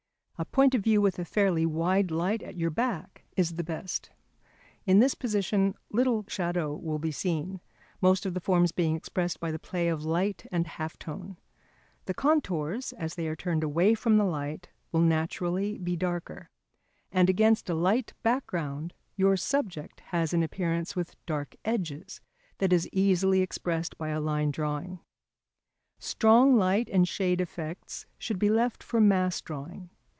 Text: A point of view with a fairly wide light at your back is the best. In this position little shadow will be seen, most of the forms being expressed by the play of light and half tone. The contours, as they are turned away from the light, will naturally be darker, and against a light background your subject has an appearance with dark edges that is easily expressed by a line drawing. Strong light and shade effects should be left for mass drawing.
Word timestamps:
A 0.37 0.45
point 0.45 0.73
of 0.73 0.83
view 0.83 1.01
with 1.03 1.19
a 1.19 1.23
fairly 1.23 1.67
wide 1.67 2.09
light 2.09 2.41
at 2.41 2.55
your 2.55 2.71
back 2.71 3.25
is 3.37 3.57
the 3.57 3.63
best. 3.63 4.09
In 4.87 4.97
this 4.97 5.13
position 5.13 5.75
little 5.91 6.25
shadow 6.27 6.73
will 6.75 6.97
be 6.97 7.11
seen, 7.11 7.61
most 8.01 8.25
of 8.25 8.33
the 8.33 8.39
forms 8.39 8.71
being 8.71 8.95
expressed 8.95 9.39
by 9.39 9.51
the 9.51 9.59
play 9.59 9.87
of 9.87 10.03
light 10.03 10.47
and 10.51 10.65
half 10.65 10.97
tone. 10.97 11.37
The 12.05 12.15
contours, 12.15 12.91
as 12.93 13.13
they 13.13 13.27
are 13.27 13.35
turned 13.35 13.63
away 13.63 13.93
from 13.93 14.17
the 14.17 14.23
light, 14.25 14.69
will 14.91 15.01
naturally 15.01 15.77
be 15.77 15.95
darker, 15.95 16.49
and 17.11 17.29
against 17.29 17.69
a 17.69 17.75
light 17.75 18.13
background 18.23 18.95
your 19.15 19.37
subject 19.37 19.99
has 20.07 20.33
an 20.33 20.41
appearance 20.41 20.95
with 20.95 21.23
dark 21.27 21.55
edges 21.63 22.19
that 22.57 22.73
is 22.73 22.89
easily 22.91 23.41
expressed 23.43 23.95
by 23.95 24.09
a 24.09 24.19
line 24.19 24.49
drawing. 24.49 25.01
Strong 25.99 26.55
light 26.55 26.89
and 26.91 27.07
shade 27.07 27.39
effects 27.41 28.07
should 28.17 28.39
be 28.39 28.49
left 28.49 28.81
for 28.81 28.99
mass 28.99 29.39
drawing. 29.39 29.91